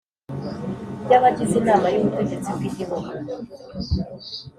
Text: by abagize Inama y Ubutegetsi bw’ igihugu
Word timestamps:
by 1.03 1.11
abagize 1.17 1.53
Inama 1.61 1.87
y 1.93 1.97
Ubutegetsi 1.99 2.49
bw’ 2.55 2.61
igihugu 2.69 3.09